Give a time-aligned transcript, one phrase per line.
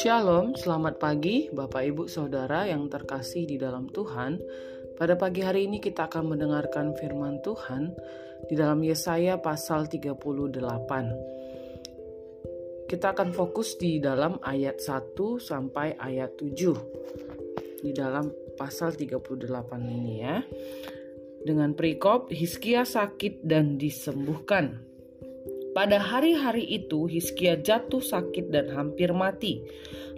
[0.00, 4.40] Shalom, selamat pagi Bapak Ibu Saudara yang terkasih di dalam Tuhan.
[4.96, 7.92] Pada pagi hari ini kita akan mendengarkan firman Tuhan
[8.48, 10.16] di dalam Yesaya pasal 38.
[12.88, 15.12] Kita akan fokus di dalam ayat 1
[15.44, 17.84] sampai ayat 7.
[17.84, 19.28] Di dalam pasal 38
[19.84, 20.40] ini ya.
[21.44, 24.89] Dengan perikop Hiskia sakit dan disembuhkan.
[25.80, 29.64] Pada hari-hari itu Hiskia jatuh sakit dan hampir mati.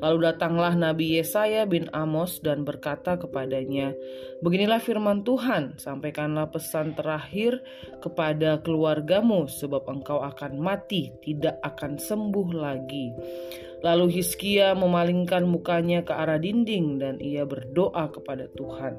[0.02, 3.94] Lalu datanglah Nabi Yesaya bin Amos dan berkata kepadanya,
[4.42, 7.62] Beginilah firman Tuhan, sampaikanlah pesan terakhir
[8.02, 13.14] kepada keluargamu, sebab engkau akan mati, tidak akan sembuh lagi.
[13.86, 18.98] Lalu Hiskia memalingkan mukanya ke arah dinding dan ia berdoa kepada Tuhan.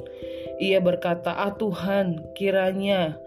[0.64, 3.20] Ia berkata, Ah Tuhan, kiranya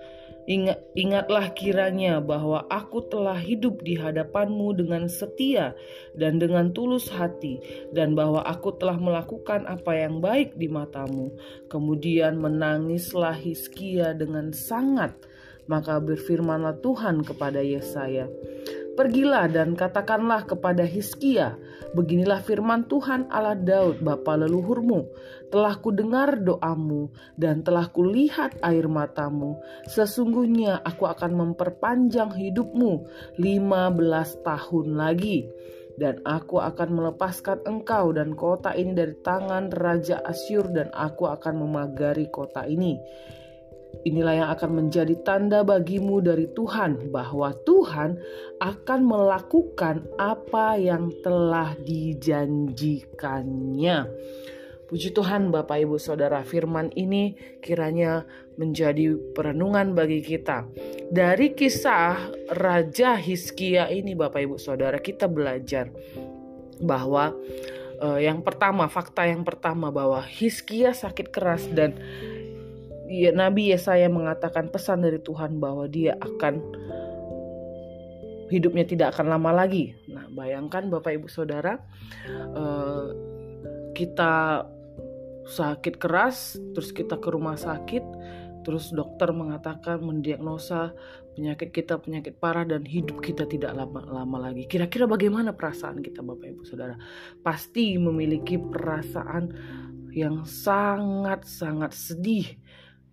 [0.46, 5.74] Ingat, ingatlah kiranya bahwa aku telah hidup di hadapanmu dengan setia
[6.14, 7.58] dan dengan tulus hati,
[7.90, 11.34] dan bahwa aku telah melakukan apa yang baik di matamu.
[11.66, 15.18] Kemudian menangislah Hiskia dengan sangat,
[15.66, 18.30] maka berfirmanlah Tuhan kepada Yesaya,
[18.96, 21.60] Pergilah dan katakanlah kepada Hiskia,
[21.92, 25.04] beginilah firman Tuhan Allah Daud bapa leluhurmu,
[25.48, 29.58] telah kudengar doamu dan telah kulihat air matamu.
[29.86, 33.06] Sesungguhnya aku akan memperpanjang hidupmu
[33.38, 35.46] lima belas tahun lagi
[35.96, 41.56] dan aku akan melepaskan engkau dan kota ini dari tangan Raja Asyur dan aku akan
[41.56, 43.00] memagari kota ini.
[44.04, 48.20] Inilah yang akan menjadi tanda bagimu dari Tuhan bahwa Tuhan
[48.60, 54.04] akan melakukan apa yang telah dijanjikannya.
[54.86, 58.22] Puji Tuhan Bapak Ibu Saudara firman ini kiranya
[58.54, 60.62] menjadi perenungan bagi kita.
[61.10, 65.90] Dari kisah Raja Hiskia ini Bapak Ibu Saudara kita belajar
[66.78, 67.34] bahwa
[67.98, 71.98] uh, yang pertama fakta yang pertama bahwa Hiskia sakit keras dan
[73.10, 76.62] ya, Nabi Yesaya mengatakan pesan dari Tuhan bahwa dia akan
[78.54, 79.98] hidupnya tidak akan lama lagi.
[80.06, 81.74] Nah, bayangkan Bapak Ibu Saudara,
[82.54, 83.10] uh,
[83.96, 84.62] kita
[85.46, 88.02] sakit keras, terus kita ke rumah sakit,
[88.66, 90.90] terus dokter mengatakan mendiagnosa
[91.38, 94.66] penyakit kita penyakit parah dan hidup kita tidak lama-lama lagi.
[94.66, 96.98] Kira-kira bagaimana perasaan kita Bapak Ibu Saudara?
[97.46, 99.54] Pasti memiliki perasaan
[100.10, 102.48] yang sangat-sangat sedih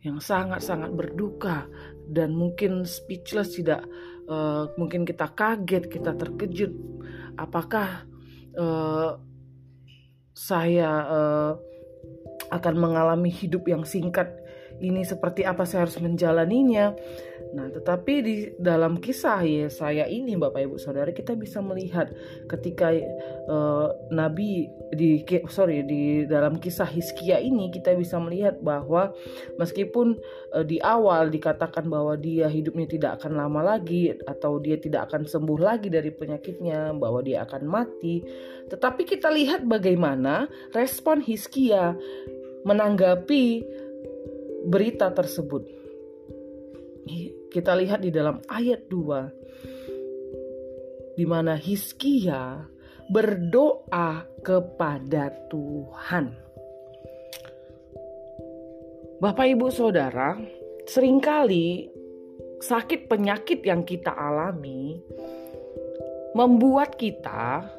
[0.04, 1.68] yang sangat-sangat berduka
[2.12, 3.88] dan mungkin speechless tidak
[4.28, 6.76] uh, mungkin kita kaget kita terkejut
[7.40, 8.04] apakah
[8.60, 9.16] uh,
[10.36, 11.52] saya uh,
[12.54, 14.30] akan mengalami hidup yang singkat.
[14.82, 16.98] Ini seperti apa saya harus menjalaninya?
[17.54, 22.10] Nah, tetapi di dalam kisah Yesaya ini Bapak Ibu Saudara kita bisa melihat
[22.50, 22.90] ketika
[23.46, 25.22] uh, nabi di
[25.54, 29.14] sorry di dalam kisah Hiskia ini kita bisa melihat bahwa
[29.62, 30.18] meskipun
[30.58, 35.30] uh, di awal dikatakan bahwa dia hidupnya tidak akan lama lagi atau dia tidak akan
[35.30, 38.26] sembuh lagi dari penyakitnya, bahwa dia akan mati,
[38.74, 41.94] tetapi kita lihat bagaimana respon Hiskia
[42.64, 43.68] menanggapi
[44.68, 45.84] berita tersebut
[47.54, 52.66] kita lihat di dalam ayat 2 di mana Hiskia
[53.14, 56.34] berdoa kepada Tuhan.
[59.22, 60.34] Bapak Ibu Saudara,
[60.90, 61.94] sering kali
[62.58, 64.98] sakit penyakit yang kita alami
[66.34, 67.70] membuat kita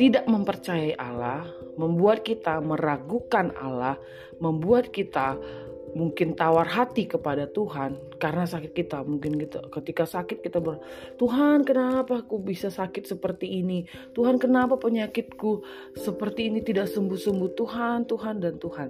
[0.00, 1.44] tidak mempercayai Allah,
[1.76, 4.00] membuat kita meragukan Allah,
[4.40, 5.36] membuat kita
[5.92, 9.04] mungkin tawar hati kepada Tuhan karena sakit kita.
[9.04, 10.80] Mungkin kita ketika sakit kita ber
[11.20, 13.84] Tuhan kenapa aku bisa sakit seperti ini?
[14.16, 15.60] Tuhan kenapa penyakitku
[15.92, 17.50] seperti ini tidak sembuh-sembuh?
[17.52, 18.88] Tuhan Tuhan dan Tuhan.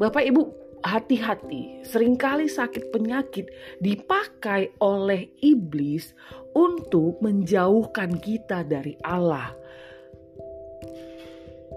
[0.00, 0.42] Bapak Ibu
[0.88, 1.84] hati-hati.
[1.84, 6.16] Seringkali sakit penyakit dipakai oleh iblis
[6.56, 9.67] untuk menjauhkan kita dari Allah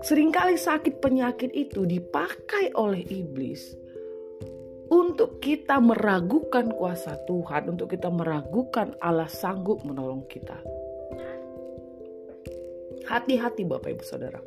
[0.02, 3.78] Seringkali sakit penyakit itu dipakai oleh iblis
[4.92, 10.58] untuk kita meragukan kuasa Tuhan, untuk kita meragukan Allah sanggup menolong kita.
[13.08, 14.42] Hati-hati Bapak Ibu Saudara.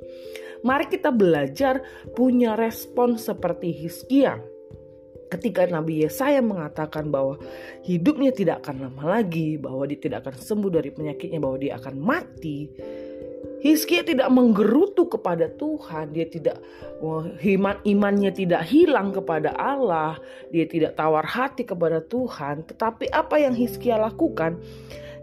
[0.67, 1.81] Mari kita belajar
[2.13, 4.41] punya respon seperti Hizkia.
[5.31, 7.39] Ketika Nabi Yesaya mengatakan bahwa
[7.83, 11.95] hidupnya tidak akan lama lagi, bahwa dia tidak akan sembuh dari penyakitnya, bahwa dia akan
[11.99, 12.59] mati.
[13.65, 16.61] Hizkia tidak menggerutu kepada Tuhan, dia tidak
[17.01, 20.21] iman imannya tidak hilang kepada Allah,
[20.53, 24.61] dia tidak tawar hati kepada Tuhan, tetapi apa yang Hizkia lakukan?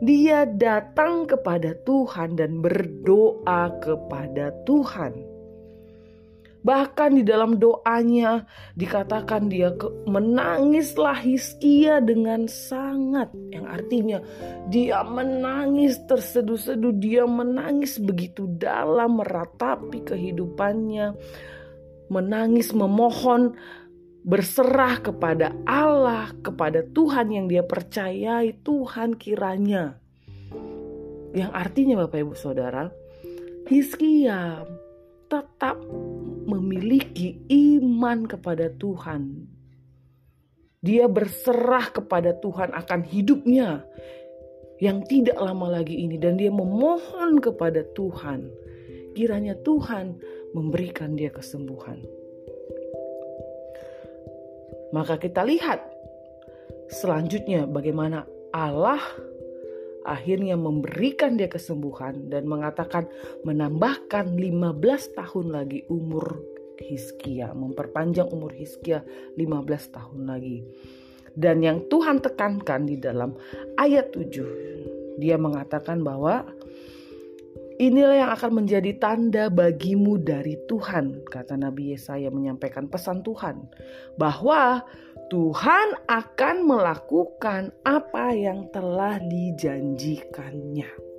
[0.02, 5.31] Dia datang kepada Tuhan dan berdoa kepada Tuhan.
[6.62, 8.46] Bahkan di dalam doanya
[8.78, 9.74] dikatakan dia
[10.06, 13.34] menangislah Hiskia dengan sangat.
[13.50, 14.20] Yang artinya
[14.70, 16.94] dia menangis terseduh-seduh.
[17.02, 21.18] Dia menangis begitu dalam meratapi kehidupannya.
[22.14, 23.58] Menangis memohon
[24.22, 29.98] berserah kepada Allah, kepada Tuhan yang dia percayai, Tuhan kiranya.
[31.34, 32.92] Yang artinya Bapak Ibu Saudara,
[33.66, 34.62] Hiskia
[35.32, 35.80] tetap
[36.92, 37.40] memiliki
[37.80, 39.48] iman kepada Tuhan.
[40.84, 43.88] Dia berserah kepada Tuhan akan hidupnya
[44.84, 48.52] yang tidak lama lagi ini dan dia memohon kepada Tuhan.
[49.16, 50.20] Kiranya Tuhan
[50.52, 52.04] memberikan dia kesembuhan.
[54.92, 55.80] Maka kita lihat
[56.92, 59.00] selanjutnya bagaimana Allah
[60.04, 63.08] akhirnya memberikan dia kesembuhan dan mengatakan
[63.48, 69.04] menambahkan 15 tahun lagi umur Hiskia, memperpanjang umur Hiskia
[69.36, 70.64] 15 tahun lagi.
[71.32, 73.36] Dan yang Tuhan tekankan di dalam
[73.80, 76.44] ayat 7, dia mengatakan bahwa
[77.82, 83.66] Inilah yang akan menjadi tanda bagimu dari Tuhan, kata Nabi Yesaya menyampaikan pesan Tuhan,
[84.22, 84.86] bahwa
[85.34, 91.11] Tuhan akan melakukan apa yang telah dijanjikannya.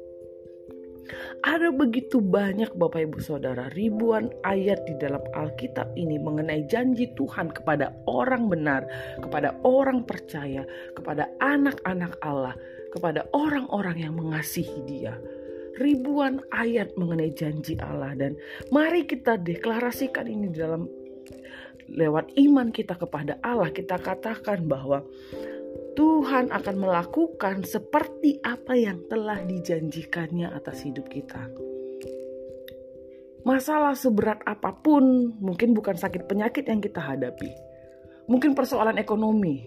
[1.42, 7.50] Ada begitu banyak Bapak Ibu Saudara, ribuan ayat di dalam Alkitab ini mengenai janji Tuhan
[7.50, 8.86] kepada orang benar,
[9.18, 10.62] kepada orang percaya,
[10.94, 12.54] kepada anak-anak Allah,
[12.94, 15.14] kepada orang-orang yang mengasihi Dia.
[15.80, 18.36] Ribuan ayat mengenai janji Allah dan
[18.68, 20.84] mari kita deklarasikan ini dalam
[21.88, 23.72] lewat iman kita kepada Allah.
[23.72, 25.00] Kita katakan bahwa
[25.92, 31.48] Tuhan akan melakukan seperti apa yang telah dijanjikannya atas hidup kita.
[33.42, 37.50] Masalah seberat apa pun, mungkin bukan sakit penyakit yang kita hadapi,
[38.30, 39.66] mungkin persoalan ekonomi,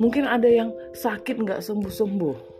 [0.00, 2.58] mungkin ada yang sakit nggak sembuh-sembuh,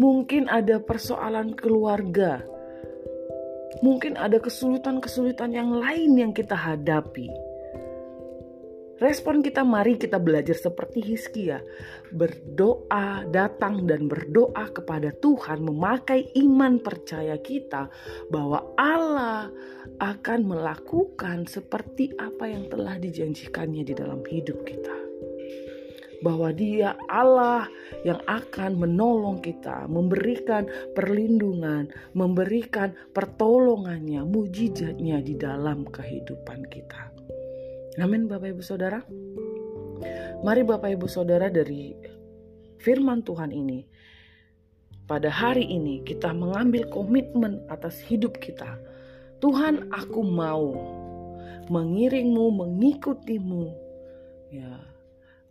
[0.00, 2.40] Mungkin ada persoalan keluarga.
[3.84, 7.28] Mungkin ada kesulitan-kesulitan yang lain yang kita hadapi.
[9.00, 11.64] Respon kita mari kita belajar seperti Hizkia.
[12.12, 17.88] Berdoa, datang dan berdoa kepada Tuhan memakai iman percaya kita
[18.28, 19.48] bahwa Allah
[20.04, 24.92] akan melakukan seperti apa yang telah dijanjikannya di dalam hidup kita
[26.20, 27.64] bahwa Dia Allah
[28.04, 37.08] yang akan menolong kita, memberikan perlindungan, memberikan pertolongannya, mujizatnya di dalam kehidupan kita.
[37.98, 39.02] Amin Bapak Ibu Saudara.
[40.46, 41.90] Mari Bapak Ibu Saudara dari
[42.78, 43.82] firman Tuhan ini
[45.10, 48.78] pada hari ini kita mengambil komitmen atas hidup kita.
[49.42, 50.70] Tuhan, aku mau
[51.66, 53.64] mengiringmu, mengikutimu.
[54.54, 54.78] Ya,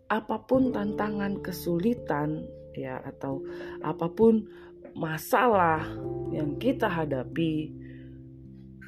[0.08, 3.44] apa pun tantangan kesulitan ya atau
[3.84, 4.48] apa pun
[4.96, 5.84] masalah
[6.32, 7.68] yang kita hadapi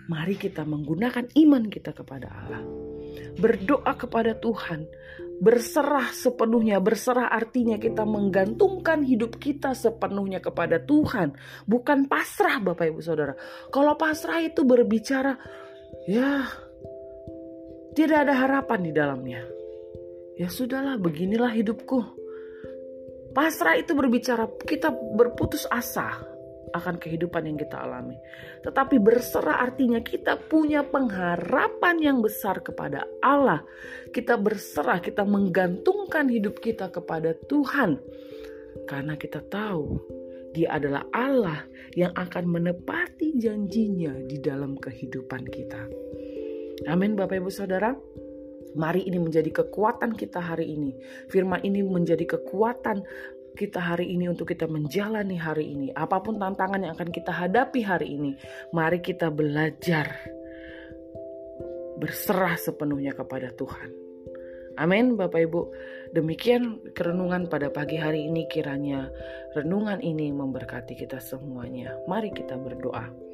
[0.09, 2.82] mari kita menggunakan iman kita kepada Allah
[3.37, 4.89] berdoa kepada Tuhan.
[5.43, 6.79] Berserah sepenuhnya.
[6.79, 11.35] Berserah artinya kita menggantungkan hidup kita sepenuhnya kepada Tuhan.
[11.67, 13.35] Bukan pasrah Bapak Ibu Saudara.
[13.75, 15.35] Kalau pasrah itu berbicara
[16.07, 16.47] ya
[17.93, 19.43] tidak ada harapan di dalamnya.
[20.39, 22.01] Ya sudahlah beginilah hidupku.
[23.37, 26.32] Pasrah itu berbicara kita berputus asa
[26.73, 28.17] akan kehidupan yang kita alami.
[28.65, 33.63] Tetapi berserah artinya kita punya pengharapan yang besar kepada Allah.
[34.11, 38.01] Kita berserah, kita menggantungkan hidup kita kepada Tuhan.
[38.89, 40.01] Karena kita tahu
[40.53, 41.65] dia adalah Allah
[41.97, 45.89] yang akan menepati janjinya di dalam kehidupan kita.
[46.89, 47.97] Amin Bapak Ibu Saudara.
[48.73, 50.97] Mari ini menjadi kekuatan kita hari ini.
[51.29, 53.05] Firman ini menjadi kekuatan
[53.53, 55.89] kita hari ini untuk kita menjalani hari ini.
[55.93, 58.33] Apa pun tantangan yang akan kita hadapi hari ini,
[58.73, 60.13] mari kita belajar
[62.01, 63.91] berserah sepenuhnya kepada Tuhan.
[64.81, 65.61] Amin, Bapak Ibu.
[66.17, 69.13] Demikian kerenungan pada pagi hari ini, kiranya
[69.53, 71.93] renungan ini memberkati kita semuanya.
[72.09, 73.32] Mari kita berdoa.